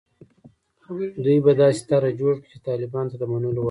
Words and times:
دوی 1.23 1.37
به 1.45 1.51
داسې 1.63 1.81
طرح 1.89 2.09
جوړه 2.19 2.35
کړي 2.41 2.49
چې 2.51 2.57
طالبانو 2.67 3.11
ته 3.11 3.17
د 3.19 3.23
منلو 3.31 3.47
وړ 3.49 3.55
وي. 3.57 3.59